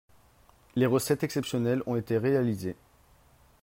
Les 0.73 0.87
recettes 0.87 1.21
exceptionnelles 1.23 1.83
ont 1.85 1.95
été 1.95 2.17
réalisées 2.17 2.75